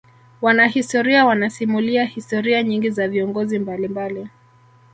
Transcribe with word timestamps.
wanahistoria 0.41 1.25
wanasimulia 1.25 2.05
historia 2.05 2.63
nyingi 2.63 2.89
za 2.89 3.07
viongozi 3.07 3.59
mbalimbali 3.59 4.27